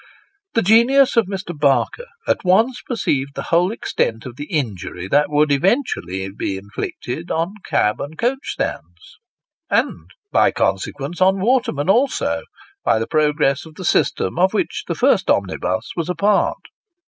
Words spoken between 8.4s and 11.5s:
stands, and, by consequence, on